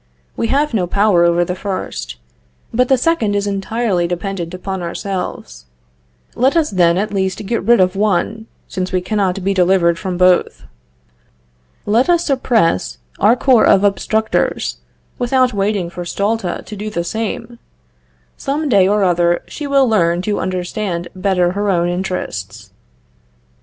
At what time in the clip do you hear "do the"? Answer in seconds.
16.75-17.03